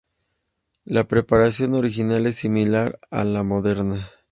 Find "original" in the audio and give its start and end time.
1.75-2.25